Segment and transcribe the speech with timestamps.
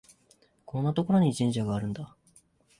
[0.65, 2.15] こんなところに神社があるんだ